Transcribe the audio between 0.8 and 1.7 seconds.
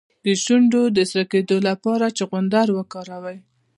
د سره کیدو